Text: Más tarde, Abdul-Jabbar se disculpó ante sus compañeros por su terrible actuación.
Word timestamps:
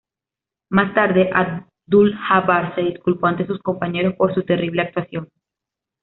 Más 0.71 0.95
tarde, 0.95 1.29
Abdul-Jabbar 1.31 2.73
se 2.73 2.81
disculpó 2.81 3.27
ante 3.27 3.45
sus 3.45 3.59
compañeros 3.59 4.15
por 4.15 4.33
su 4.33 4.41
terrible 4.43 4.81
actuación. 4.81 5.29